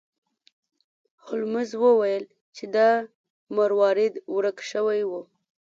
[1.23, 2.23] هولمز وویل
[2.55, 2.89] چې دا
[3.57, 5.11] مروارید ورک شوی و.